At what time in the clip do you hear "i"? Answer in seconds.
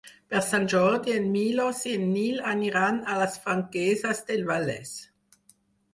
1.91-1.93